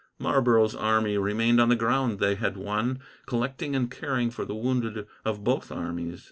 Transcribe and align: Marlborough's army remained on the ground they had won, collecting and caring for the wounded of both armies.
Marlborough's 0.17 0.73
army 0.73 1.15
remained 1.15 1.61
on 1.61 1.69
the 1.69 1.75
ground 1.75 2.17
they 2.17 2.33
had 2.33 2.57
won, 2.57 2.97
collecting 3.27 3.75
and 3.75 3.91
caring 3.91 4.31
for 4.31 4.45
the 4.45 4.55
wounded 4.55 5.05
of 5.23 5.43
both 5.43 5.71
armies. 5.71 6.19